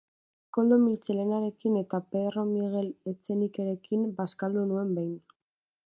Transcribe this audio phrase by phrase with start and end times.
[0.57, 5.15] Koldo Mitxelenarekin eta Pedro Miguel Etxenikerekin bazkaldu nuen behin.